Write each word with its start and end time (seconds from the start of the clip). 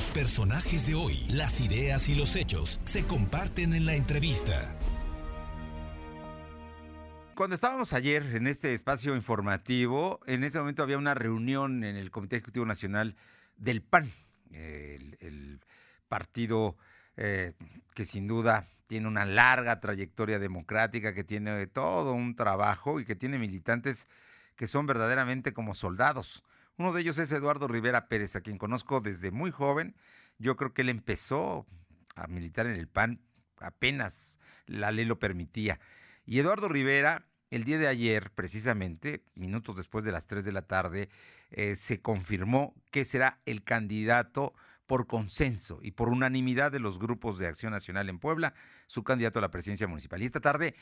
Los 0.00 0.10
personajes 0.12 0.86
de 0.86 0.94
hoy, 0.94 1.26
las 1.28 1.60
ideas 1.60 2.08
y 2.08 2.14
los 2.14 2.34
hechos 2.34 2.80
se 2.84 3.06
comparten 3.06 3.74
en 3.74 3.84
la 3.84 3.94
entrevista. 3.94 4.74
Cuando 7.34 7.54
estábamos 7.54 7.92
ayer 7.92 8.24
en 8.34 8.46
este 8.46 8.72
espacio 8.72 9.14
informativo, 9.14 10.20
en 10.24 10.42
ese 10.42 10.58
momento 10.58 10.82
había 10.82 10.96
una 10.96 11.12
reunión 11.12 11.84
en 11.84 11.96
el 11.96 12.10
Comité 12.10 12.36
Ejecutivo 12.36 12.64
Nacional 12.64 13.14
del 13.58 13.82
PAN, 13.82 14.10
el, 14.52 15.60
partido 16.08 16.78
eh, 17.18 17.52
que 17.94 18.06
sin 18.06 18.26
duda 18.26 18.68
tiene 18.86 19.06
una 19.06 19.26
larga 19.26 19.80
trayectoria 19.80 20.38
democrática, 20.38 21.12
que 21.12 21.24
tiene 21.24 21.66
todo 21.66 22.14
un 22.14 22.36
trabajo 22.36 23.00
y 23.00 23.04
que 23.04 23.16
tiene 23.16 23.38
militantes 23.38 24.08
que 24.56 24.66
son 24.66 24.86
verdaderamente 24.86 25.52
como 25.52 25.74
soldados. 25.74 26.42
Uno 26.80 26.94
de 26.94 27.02
ellos 27.02 27.18
es 27.18 27.30
Eduardo 27.30 27.68
Rivera 27.68 28.08
Pérez, 28.08 28.36
a 28.36 28.40
quien 28.40 28.56
conozco 28.56 29.02
desde 29.02 29.30
muy 29.30 29.50
joven. 29.50 29.94
Yo 30.38 30.56
creo 30.56 30.72
que 30.72 30.80
él 30.80 30.88
empezó 30.88 31.66
a 32.16 32.26
militar 32.26 32.66
en 32.66 32.76
el 32.76 32.88
PAN 32.88 33.20
apenas 33.58 34.38
la 34.64 34.90
ley 34.90 35.04
lo 35.04 35.18
permitía. 35.18 35.78
Y 36.24 36.38
Eduardo 36.38 36.70
Rivera, 36.70 37.26
el 37.50 37.64
día 37.64 37.76
de 37.76 37.86
ayer, 37.86 38.30
precisamente, 38.30 39.22
minutos 39.34 39.76
después 39.76 40.06
de 40.06 40.12
las 40.12 40.26
3 40.26 40.42
de 40.42 40.52
la 40.52 40.62
tarde, 40.62 41.10
eh, 41.50 41.76
se 41.76 42.00
confirmó 42.00 42.74
que 42.90 43.04
será 43.04 43.40
el 43.44 43.62
candidato 43.62 44.54
por 44.90 45.06
consenso 45.06 45.78
y 45.82 45.92
por 45.92 46.08
unanimidad 46.08 46.72
de 46.72 46.80
los 46.80 46.98
grupos 46.98 47.38
de 47.38 47.46
Acción 47.46 47.70
Nacional 47.70 48.08
en 48.08 48.18
Puebla, 48.18 48.54
su 48.88 49.04
candidato 49.04 49.38
a 49.38 49.42
la 49.42 49.52
presidencia 49.52 49.86
municipal. 49.86 50.20
Y 50.20 50.24
esta 50.24 50.40
tarde 50.40 50.74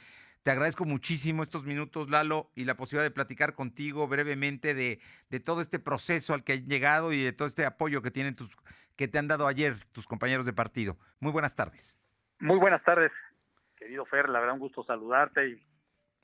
te 0.43 0.51
agradezco 0.51 0.87
muchísimo 0.87 1.43
estos 1.43 1.65
minutos, 1.65 2.09
Lalo, 2.09 2.51
y 2.55 2.65
la 2.65 2.75
posibilidad 2.75 3.05
de 3.05 3.15
platicar 3.15 3.53
contigo 3.53 4.09
brevemente 4.09 4.73
de, 4.73 4.99
de 5.29 5.41
todo 5.41 5.61
este 5.61 5.79
proceso 5.79 6.33
al 6.33 6.43
que 6.43 6.55
has 6.55 6.65
llegado 6.65 7.13
y 7.13 7.23
de 7.23 7.35
todo 7.35 7.47
este 7.47 7.67
apoyo 7.67 8.01
que 8.01 8.11
tienen 8.11 8.35
tus, 8.35 8.49
que 8.97 9.09
te 9.09 9.19
han 9.19 9.29
dado 9.29 9.47
ayer 9.47 9.85
tus 9.93 10.07
compañeros 10.07 10.47
de 10.47 10.55
partido. 10.55 10.97
Muy 11.21 11.31
buenas 11.31 11.55
tardes. 11.55 11.99
Muy 12.39 12.59
buenas 12.59 12.83
tardes, 12.85 13.13
querido 13.77 14.07
Fer, 14.07 14.31
la 14.31 14.41
verdad 14.41 14.55
un 14.55 14.61
gusto 14.61 14.85
saludarte 14.85 15.51
y 15.51 15.63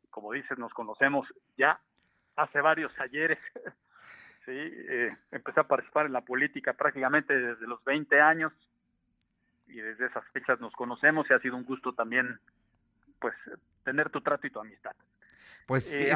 como 0.09 0.33
dices, 0.33 0.57
nos 0.57 0.73
conocemos 0.73 1.29
ya 1.59 1.79
hace 2.35 2.63
varios 2.63 2.99
ayeres 2.99 3.41
Sí, 4.45 4.53
eh, 4.53 5.17
empecé 5.33 5.61
a 5.61 5.65
participar 5.65 6.07
en 6.07 6.13
la 6.13 6.21
política 6.21 6.75
prácticamente 6.75 7.35
desde 7.35 7.67
los 7.67 7.83
20 7.85 8.21
años 8.21 8.53
y 9.67 9.81
desde 9.81 10.07
esas 10.07 10.25
fechas 10.33 10.61
nos 10.61 10.73
conocemos 10.75 11.27
y 11.31 11.33
ha 11.33 11.39
sido 11.39 11.57
un 11.57 11.65
gusto 11.65 11.95
también 11.95 12.39
pues 13.19 13.35
tener 13.85 14.11
tu 14.11 14.21
trato 14.21 14.47
y 14.47 14.51
tu 14.51 14.61
amistad. 14.61 14.93
Pues 15.67 15.91
eh, 15.95 16.13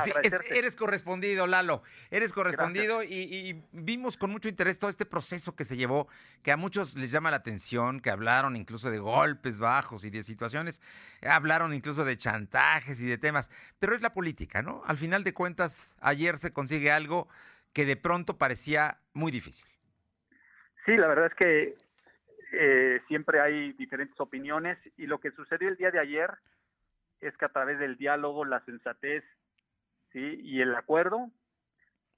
eres 0.51 0.77
correspondido, 0.77 1.47
Lalo, 1.47 1.83
eres 2.11 2.35
correspondido 2.35 3.03
y, 3.03 3.65
vimos 3.73 4.19
con 4.19 4.31
mucho 4.31 4.49
interés 4.49 4.79
todo 4.79 4.91
este 4.91 5.07
proceso 5.07 5.57
que 5.57 5.65
se 5.65 5.77
llevó, 5.77 6.07
que 6.43 6.53
a 6.53 6.59
muchos 6.59 6.97
les 6.97 7.11
llama 7.11 7.31
la 7.31 7.39
atención, 7.39 8.01
que 8.01 8.11
hablaron 8.11 8.57
incluso 8.57 8.91
de 8.91 8.99
golpes 8.99 9.59
bajos 9.59 10.05
y 10.05 10.11
de 10.11 10.23
situaciones, 10.23 10.83
hablaron 11.23 11.73
incluso 11.73 12.05
de 12.05 12.19
chantajes 12.19 13.01
y 13.01 13.07
de 13.07 13.17
temas, 13.17 13.51
pero 13.79 13.95
es 13.95 14.03
la 14.03 14.13
política, 14.13 14.61
¿no? 14.61 14.83
Al 14.85 14.99
final 14.99 15.25
de 15.25 15.33
cuentas, 15.33 15.97
ayer 16.01 16.37
se 16.37 16.53
consigue 16.53 16.93
algo 16.93 17.27
que 17.73 17.85
de 17.85 17.97
pronto 17.97 18.39
parecía 18.39 18.99
muy 19.13 19.31
difícil. 19.31 19.71
Sí, 20.85 20.97
la 20.97 21.07
verdad 21.07 21.27
es 21.27 21.35
que 21.35 21.75
eh, 22.53 23.01
siempre 23.09 23.41
hay 23.41 23.73
diferentes 23.75 24.19
opiniones 24.21 24.79
y 24.97 25.07
lo 25.07 25.19
que 25.19 25.33
sucedió 25.33 25.69
el 25.69 25.77
día 25.77 25.91
de 25.91 26.01
ayer 26.01 26.31
es 27.21 27.37
que 27.37 27.45
a 27.45 27.51
través 27.51 27.79
del 27.79 27.97
diálogo, 27.97 28.45
la 28.45 28.65
sensatez 28.65 29.25
¿sí? 30.13 30.41
y 30.43 30.61
el 30.61 30.75
acuerdo 30.75 31.31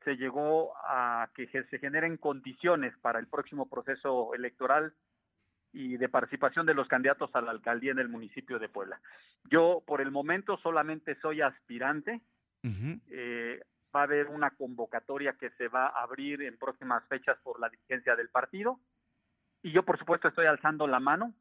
se 0.04 0.16
llegó 0.16 0.72
a 0.76 1.30
que 1.34 1.46
se 1.48 1.78
generen 1.78 2.16
condiciones 2.16 2.96
para 2.98 3.18
el 3.18 3.26
próximo 3.26 3.68
proceso 3.68 4.34
electoral 4.34 4.94
y 5.72 5.96
de 5.96 6.08
participación 6.08 6.66
de 6.66 6.74
los 6.74 6.88
candidatos 6.88 7.30
a 7.34 7.40
la 7.40 7.50
alcaldía 7.50 7.92
en 7.92 7.98
el 7.98 8.08
municipio 8.08 8.58
de 8.58 8.68
Puebla. 8.68 9.00
Yo 9.50 9.82
por 9.86 10.00
el 10.00 10.10
momento 10.10 10.58
solamente 10.58 11.16
soy 11.20 11.42
aspirante. 11.42 12.20
eh, 13.10 13.60
va 13.94 14.00
a 14.00 14.04
haber 14.04 14.28
una 14.28 14.50
convocatoria 14.50 15.34
que 15.34 15.50
se 15.50 15.68
va 15.68 15.86
a 15.86 16.02
abrir 16.02 16.42
en 16.42 16.58
próximas 16.58 17.04
fechas 17.08 17.38
por 17.42 17.60
la 17.60 17.68
dirigencia 17.68 18.16
del 18.16 18.28
partido. 18.28 18.78
Y 19.62 19.72
yo, 19.72 19.84
por 19.84 19.98
supuesto, 19.98 20.28
estoy 20.28 20.46
alzando 20.46 20.86
la 20.86 21.00
mano, 21.00 21.34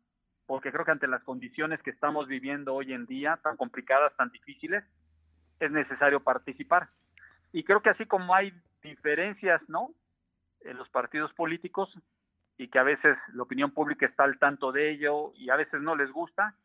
porque 0.46 0.72
creo 0.72 0.86
que 0.86 0.92
ante 0.92 1.08
las 1.08 1.24
condiciones 1.24 1.82
que 1.84 1.92
estamos 1.92 2.28
viviendo 2.28 2.74
hoy 2.74 2.94
en 2.94 3.06
día, 3.06 3.40
tan 3.44 3.56
complicadas, 3.56 4.16
tan 4.16 4.30
difíciles, 4.30 4.84
es 5.60 5.72
necesario 5.72 6.22
participar. 6.22 6.90
Y 7.52 7.64
creo 7.64 7.82
que 7.82 7.90
así 7.90 8.06
como 8.06 8.34
hay 8.34 8.54
diferencias, 8.82 9.62
¿no? 9.68 9.94
En 10.62 10.78
los 10.78 10.90
partidos 10.90 11.34
políticos 11.34 11.90
y 12.58 12.68
que 12.68 12.80
a 12.80 12.84
veces 12.84 13.18
la 13.34 13.44
opinión 13.44 13.72
pública 13.72 14.06
está 14.06 14.26
al 14.26 14.38
tanto 14.38 14.72
de 14.72 14.92
ello 14.92 15.32
y 15.36 15.50
a 15.50 15.56
veces 15.56 15.82
no 15.82 15.96
les 15.96 16.12
gusta, 16.12 16.56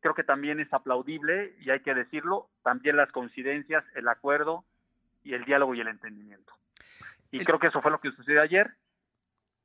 creo 0.00 0.14
que 0.14 0.24
también 0.24 0.60
es 0.60 0.70
aplaudible 0.72 1.54
y 1.60 1.70
hay 1.70 1.80
que 1.80 1.94
decirlo, 1.94 2.50
también 2.62 2.96
las 2.96 3.10
coincidencias, 3.12 3.84
el 3.94 4.08
acuerdo, 4.08 4.64
y 5.22 5.34
el 5.34 5.44
diálogo 5.44 5.74
y 5.74 5.80
el 5.80 5.88
entendimiento. 5.88 6.52
Y 7.30 7.44
creo 7.44 7.58
que 7.58 7.68
eso 7.68 7.80
fue 7.80 7.90
lo 7.90 8.00
que 8.00 8.12
sucedió 8.12 8.42
ayer 8.42 8.74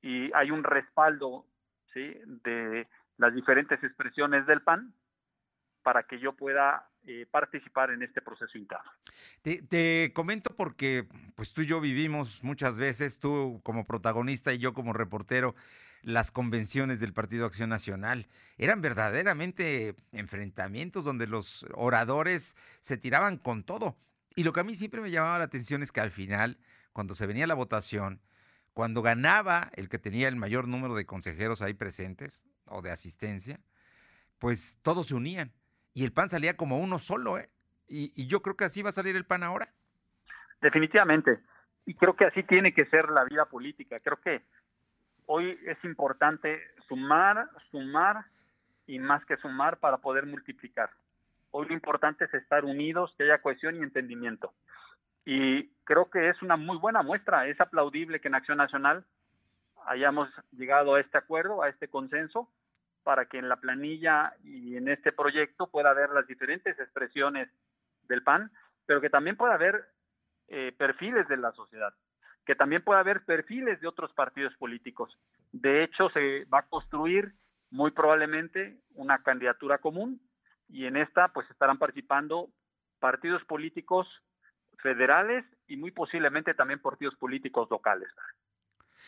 y 0.01 0.31
hay 0.34 0.51
un 0.51 0.63
respaldo 0.63 1.45
¿sí? 1.94 2.16
de 2.44 2.88
las 3.18 3.34
diferentes 3.34 3.84
expresiones 3.84 4.46
del 4.46 4.62
PAN 4.62 4.94
para 5.84 6.03
que 6.03 6.19
yo 6.19 6.34
pueda 6.34 6.90
eh, 7.06 7.25
participar 7.29 7.91
en 7.91 8.03
este 8.03 8.22
proceso 8.22 8.57
interno. 8.57 8.91
Te, 9.41 9.62
te, 9.62 10.12
comento 10.13 10.53
porque 10.56 11.07
pues 11.35 11.53
tú 11.53 11.62
y 11.62 11.66
yo 11.66 11.79
vivimos 11.79 12.44
muchas 12.44 12.78
veces, 12.78 13.19
tú 13.19 13.62
como 13.63 13.85
protagonista 13.85 14.53
y 14.53 14.57
yo 14.57 14.73
como 14.73 14.94
reportero, 14.94 15.56
las 16.01 16.31
convenciones 16.31 17.00
del 17.00 17.13
Partido 17.13 17.46
Acción 17.46 17.69
Nacional. 17.69 18.28
Eran 18.57 18.81
verdaderamente 18.81 19.96
enfrentamientos 20.12 21.03
donde 21.03 21.28
los 21.28 21.66
oradores 21.73 22.56
se 22.79 22.97
tiraban 22.97 23.38
con 23.38 23.63
todo. 23.63 23.97
Y 24.37 24.43
lo 24.43 24.53
que 24.53 24.59
a 24.59 24.63
mí 24.63 24.75
siempre 24.75 25.01
me 25.01 25.09
llamaba 25.09 25.39
la 25.39 25.45
atención 25.45 25.81
es 25.81 25.91
que 25.91 25.99
al 25.99 26.11
final, 26.11 26.59
cuando 26.93 27.15
se 27.15 27.25
venía 27.25 27.47
la 27.47 27.55
votación, 27.55 28.21
cuando 28.73 29.01
ganaba 29.01 29.71
el 29.73 29.89
que 29.89 29.97
tenía 29.97 30.27
el 30.27 30.35
mayor 30.35 30.67
número 30.67 30.93
de 30.93 31.07
consejeros 31.07 31.63
ahí 31.63 31.73
presentes 31.73 32.45
o 32.67 32.83
de 32.83 32.91
asistencia, 32.91 33.59
pues 34.37 34.77
todos 34.83 35.07
se 35.07 35.15
unían. 35.15 35.53
Y 35.95 36.03
el 36.03 36.13
PAN 36.13 36.29
salía 36.29 36.55
como 36.55 36.77
uno 36.77 36.99
solo, 36.99 37.39
¿eh? 37.39 37.49
Y, 37.87 38.27
yo 38.27 38.43
creo 38.43 38.55
que 38.55 38.65
así 38.65 38.83
va 38.83 38.89
a 38.89 38.91
salir 38.91 39.15
el 39.15 39.25
PAN 39.25 39.41
ahora. 39.41 39.73
Definitivamente. 40.61 41.39
Y 41.87 41.95
creo 41.95 42.15
que 42.15 42.25
así 42.25 42.43
tiene 42.43 42.75
que 42.75 42.85
ser 42.85 43.09
la 43.09 43.23
vida 43.23 43.45
política. 43.45 43.99
Creo 44.01 44.21
que 44.21 44.43
hoy 45.25 45.57
es 45.65 45.83
importante 45.83 46.61
sumar, 46.87 47.49
sumar 47.71 48.23
y 48.85 48.99
más 48.99 49.25
que 49.25 49.37
sumar 49.37 49.79
para 49.79 49.97
poder 49.97 50.27
multiplicar. 50.27 50.91
Hoy 51.52 51.68
lo 51.68 51.74
importante 51.74 52.25
es 52.25 52.34
estar 52.34 52.66
unidos, 52.66 53.13
que 53.18 53.24
haya 53.24 53.41
cohesión 53.41 53.75
y 53.75 53.80
entendimiento. 53.80 54.53
Y 55.25 55.69
creo 55.84 56.09
que 56.09 56.30
es 56.30 56.41
una 56.41 56.56
muy 56.56 56.78
buena 56.78 57.03
muestra, 57.03 57.47
es 57.47 57.59
aplaudible 57.59 58.19
que 58.19 58.28
en 58.28 58.35
Acción 58.35 58.58
Nacional 58.58 59.06
hayamos 59.85 60.30
llegado 60.52 60.96
a 60.96 61.00
este 61.00 61.18
acuerdo, 61.18 61.62
a 61.62 61.69
este 61.69 61.88
consenso, 61.88 62.50
para 63.03 63.25
que 63.25 63.38
en 63.38 63.47
la 63.50 63.56
planilla 63.58 64.34
y 64.44 64.75
en 64.75 64.90
este 64.90 65.12
proyecto 65.12 65.68
pueda 65.68 65.91
haber 65.91 66.09
las 66.09 66.28
diferentes 66.28 66.78
expresiones 66.80 67.50
del 68.08 68.24
PAN, 68.24 68.52
pero 68.85 69.00
que 69.02 69.09
también 69.09 69.38
pueda 69.38 69.53
haber 69.53 69.85
eh, 70.50 70.74
perfiles 70.78 71.28
de 71.28 71.38
la 71.38 71.52
sociedad, 71.53 71.94
que 72.46 72.56
también 72.56 72.84
pueda 72.84 73.00
haber 73.00 73.24
perfiles 73.25 73.79
de 73.81 73.88
otros 73.88 74.12
partidos 74.14 74.56
políticos. 74.58 75.18
De 75.52 75.84
hecho, 75.84 76.09
se 76.09 76.46
va 76.46 76.59
a 76.59 76.68
construir 76.68 77.34
muy 77.69 77.91
probablemente 77.91 78.78
una 78.96 79.22
candidatura 79.24 79.78
común 79.78 80.22
y 80.69 80.85
en 80.85 80.97
esta 80.97 81.29
pues 81.29 81.50
estarán 81.50 81.78
participando 81.78 82.50
partidos 83.00 83.44
políticos 83.45 84.07
federales 84.79 85.45
y 85.67 85.78
muy 85.78 85.91
posiblemente 85.91 86.53
también 86.53 86.81
partidos 86.81 87.16
políticos 87.16 87.67
locales. 87.69 88.09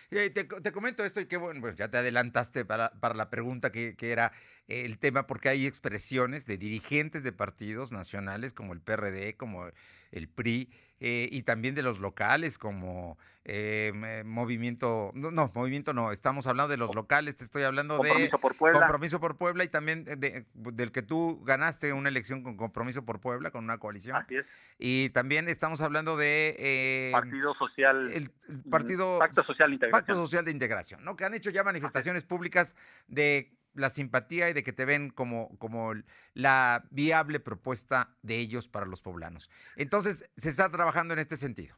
Te, 0.10 0.30
te, 0.30 0.72
comento 0.72 1.04
esto 1.04 1.22
y 1.22 1.28
que 1.28 1.38
bueno, 1.38 1.62
pues 1.62 1.76
ya 1.76 1.90
te 1.90 1.98
adelantaste 1.98 2.66
para, 2.66 2.90
para 3.00 3.14
la 3.14 3.30
pregunta 3.30 3.72
que, 3.72 3.96
que, 3.96 4.12
era 4.12 4.32
el 4.68 4.98
tema, 4.98 5.28
porque 5.28 5.50
hay 5.50 5.68
expresiones 5.68 6.48
de 6.48 6.58
dirigentes 6.58 7.22
de 7.22 7.32
partidos 7.32 7.92
nacionales 7.92 8.54
como 8.54 8.74
el 8.74 8.82
PRD, 8.82 9.38
como 9.38 9.70
el 10.12 10.28
PRI, 10.28 10.70
eh, 11.02 11.30
y 11.32 11.44
también 11.44 11.76
de 11.76 11.82
los 11.82 12.00
locales 12.00 12.58
como 12.58 13.18
eh, 13.46 14.24
Movimiento, 14.26 15.12
no, 15.14 15.32
no, 15.32 15.50
Movimiento 15.56 15.94
no, 15.94 16.12
estamos 16.12 16.46
hablando 16.46 16.70
de 16.70 16.78
los 16.78 16.94
locales, 16.94 17.38
te 17.38 17.46
estoy 17.46 17.64
hablando 17.64 17.98
de 18.00 18.10
Compromiso 18.10 18.40
por 18.40 18.56
Puebla. 18.56 18.80
Compromiso 18.80 19.20
por 19.22 19.38
Puebla 19.38 19.64
y 19.64 19.70
también 19.70 20.04
del 20.04 20.92
que 20.92 21.02
tú 21.02 21.42
ganaste 21.46 21.94
una 21.94 22.10
elección 22.10 22.44
con 22.44 22.58
Compromiso 22.58 23.06
por 23.06 23.22
Puebla, 23.22 23.50
con 23.50 23.64
una 23.64 23.78
coalición. 23.78 24.18
Así 24.18 24.36
es. 24.36 24.46
Y 24.78 25.10
también 25.12 25.48
estamos 25.48 25.80
hablando 25.82 26.18
de... 26.18 26.56
Eh, 26.60 27.12
partido 27.14 27.54
Social. 27.56 28.12
El, 28.12 28.30
Partido... 28.70 29.20
Pacto 29.20 29.44
Social 29.44 29.70
de 29.70 29.76
Integración. 29.76 30.06
Pacto 30.06 30.16
Social 30.16 30.46
de 30.46 30.52
Integración, 30.52 31.04
¿no? 31.06 31.16
Que 31.16 31.24
han 31.24 31.34
hecho 31.34 31.50
ya 31.50 31.64
manifestaciones 31.64 32.26
públicas 32.26 32.76
de 33.08 33.52
la 33.74 33.90
simpatía 33.90 34.50
y 34.50 34.54
de 34.54 34.64
que 34.64 34.74
te 34.74 34.86
ven 34.86 35.10
como, 35.10 35.58
como 35.58 35.94
la 36.34 36.84
viable 36.92 37.40
propuesta 37.40 38.16
de 38.22 38.38
ellos 38.38 38.68
para 38.68 38.86
los 38.86 39.02
poblanos. 39.02 39.50
Entonces, 39.76 40.30
se 40.36 40.50
está 40.50 40.70
trabajando 40.70 41.14
en 41.14 41.20
este 41.20 41.36
sentido. 41.36 41.76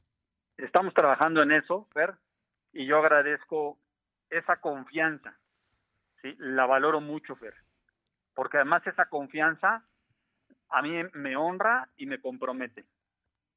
Estamos 0.57 0.93
trabajando 0.93 1.41
en 1.41 1.51
eso, 1.51 1.87
Fer, 1.93 2.15
y 2.73 2.85
yo 2.85 2.97
agradezco 2.99 3.79
esa 4.29 4.57
confianza, 4.57 5.37
¿sí? 6.21 6.35
La 6.39 6.65
valoro 6.65 7.01
mucho, 7.01 7.35
Fer. 7.35 7.55
Porque 8.33 8.57
además 8.57 8.85
esa 8.87 9.07
confianza 9.07 9.83
a 10.69 10.81
mí 10.81 11.03
me 11.13 11.35
honra 11.35 11.89
y 11.97 12.05
me 12.05 12.21
compromete. 12.21 12.85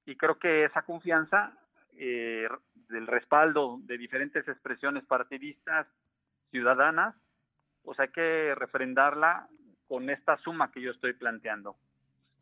Y 0.05 0.17
creo 0.17 0.39
que 0.39 0.65
esa 0.65 0.83
confianza 0.83 1.57
eh, 1.97 2.49
del 2.89 3.07
respaldo 3.07 3.79
de 3.83 3.97
diferentes 3.97 4.47
expresiones 4.49 5.05
partidistas, 5.05 5.87
ciudadanas, 6.51 7.15
pues 7.85 8.01
hay 8.01 8.09
que 8.09 8.55
refrendarla 8.55 9.47
con 9.87 10.11
esta 10.11 10.37
suma 10.39 10.73
que 10.73 10.81
yo 10.81 10.91
estoy 10.91 11.13
planteando. 11.13 11.77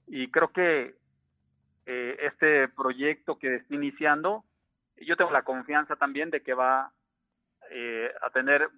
Y 0.07 0.31
creo 0.31 0.53
que 0.53 0.95
eh, 1.87 2.17
este 2.21 2.69
proyecto 2.69 3.39
que 3.39 3.57
está 3.57 3.75
iniciando, 3.75 4.45
yo 4.97 5.17
tengo 5.17 5.33
la 5.33 5.43
confianza 5.43 5.97
también 5.97 6.31
de 6.31 6.43
que 6.43 6.55
va 6.55 6.93
eh, 7.71 8.11
a 8.23 8.31
tener 8.31 8.69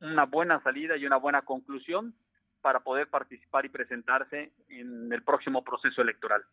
una 0.00 0.26
buena 0.26 0.62
salida 0.62 0.96
y 0.96 1.06
una 1.06 1.16
buena 1.16 1.42
conclusión 1.42 2.14
para 2.60 2.80
poder 2.80 3.08
participar 3.08 3.64
y 3.64 3.70
presentarse 3.70 4.52
en 4.68 5.12
el 5.12 5.22
próximo 5.22 5.64
proceso 5.64 6.02
electoral. 6.02 6.44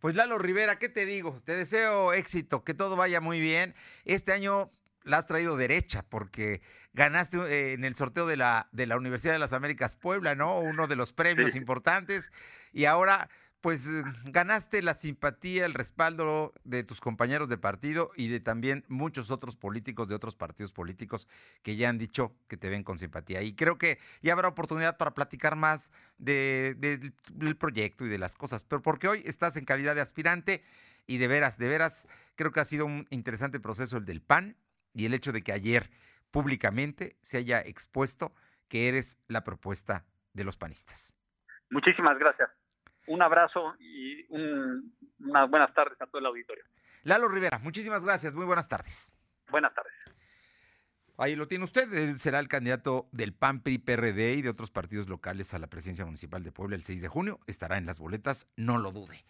Pues 0.00 0.14
Lalo 0.14 0.38
Rivera, 0.38 0.78
¿qué 0.78 0.88
te 0.88 1.06
digo? 1.06 1.40
Te 1.44 1.54
deseo 1.54 2.12
éxito, 2.12 2.64
que 2.64 2.74
todo 2.74 2.96
vaya 2.96 3.20
muy 3.20 3.40
bien. 3.40 3.74
Este 4.04 4.32
año 4.32 4.68
la 5.04 5.18
has 5.18 5.26
traído 5.26 5.56
derecha 5.56 6.04
porque 6.08 6.60
ganaste 6.92 7.38
eh, 7.38 7.72
en 7.74 7.84
el 7.84 7.94
sorteo 7.94 8.26
de 8.26 8.36
la, 8.36 8.68
de 8.72 8.86
la 8.86 8.96
Universidad 8.96 9.32
de 9.32 9.38
las 9.38 9.52
Américas 9.52 9.96
Puebla, 9.96 10.34
¿no? 10.34 10.58
Uno 10.58 10.86
de 10.86 10.96
los 10.96 11.12
premios 11.12 11.54
importantes. 11.54 12.32
Y 12.72 12.86
ahora 12.86 13.28
pues 13.64 13.86
eh, 13.86 14.02
ganaste 14.24 14.82
la 14.82 14.92
simpatía, 14.92 15.64
el 15.64 15.72
respaldo 15.72 16.52
de 16.64 16.84
tus 16.84 17.00
compañeros 17.00 17.48
de 17.48 17.56
partido 17.56 18.10
y 18.14 18.28
de 18.28 18.38
también 18.38 18.84
muchos 18.88 19.30
otros 19.30 19.56
políticos 19.56 20.06
de 20.06 20.14
otros 20.14 20.34
partidos 20.34 20.70
políticos 20.70 21.28
que 21.62 21.74
ya 21.74 21.88
han 21.88 21.96
dicho 21.96 22.36
que 22.46 22.58
te 22.58 22.68
ven 22.68 22.84
con 22.84 22.98
simpatía. 22.98 23.40
Y 23.40 23.54
creo 23.54 23.78
que 23.78 23.98
ya 24.20 24.34
habrá 24.34 24.48
oportunidad 24.48 24.98
para 24.98 25.14
platicar 25.14 25.56
más 25.56 25.92
del 26.18 27.14
proyecto 27.58 28.04
y 28.04 28.10
de 28.10 28.18
las 28.18 28.34
cosas, 28.34 28.64
pero 28.64 28.82
porque 28.82 29.08
hoy 29.08 29.22
estás 29.24 29.56
en 29.56 29.64
calidad 29.64 29.94
de 29.94 30.02
aspirante 30.02 30.62
y 31.06 31.16
de 31.16 31.26
veras, 31.26 31.56
de 31.56 31.66
veras, 31.66 32.06
creo 32.34 32.52
que 32.52 32.60
ha 32.60 32.66
sido 32.66 32.84
un 32.84 33.06
interesante 33.08 33.60
proceso 33.60 33.96
el 33.96 34.04
del 34.04 34.20
PAN 34.20 34.58
y 34.94 35.06
el 35.06 35.14
hecho 35.14 35.32
de 35.32 35.42
que 35.42 35.52
ayer 35.52 35.90
públicamente 36.30 37.16
se 37.20 37.38
haya 37.38 37.60
expuesto 37.60 38.32
que 38.68 38.88
eres 38.88 39.18
la 39.28 39.44
propuesta 39.44 40.04
de 40.32 40.44
los 40.44 40.56
panistas. 40.56 41.14
Muchísimas 41.70 42.18
gracias 42.18 42.50
un 43.06 43.22
abrazo 43.22 43.74
y 43.78 44.24
unas 44.28 45.50
buenas 45.50 45.72
tardes 45.74 46.00
a 46.00 46.06
todo 46.06 46.18
el 46.18 46.26
auditorio. 46.26 46.64
Lalo 47.02 47.28
Rivera, 47.28 47.58
muchísimas 47.58 48.04
gracias, 48.04 48.34
muy 48.34 48.46
buenas 48.46 48.68
tardes. 48.68 49.12
Buenas 49.50 49.74
tardes. 49.74 49.92
Ahí 51.16 51.36
lo 51.36 51.46
tiene 51.46 51.64
usted, 51.64 51.92
él 51.92 52.18
será 52.18 52.40
el 52.40 52.48
candidato 52.48 53.08
del 53.12 53.34
PAN, 53.34 53.60
PRI, 53.60 53.78
PRD 53.78 54.34
y 54.34 54.42
de 54.42 54.48
otros 54.48 54.70
partidos 54.70 55.08
locales 55.08 55.54
a 55.54 55.58
la 55.58 55.68
presidencia 55.68 56.04
municipal 56.04 56.42
de 56.42 56.50
Puebla 56.50 56.74
el 56.74 56.82
6 56.82 57.02
de 57.02 57.08
junio. 57.08 57.38
Estará 57.46 57.78
en 57.78 57.86
las 57.86 58.00
boletas, 58.00 58.48
no 58.56 58.78
lo 58.78 58.90
dude. 58.90 59.24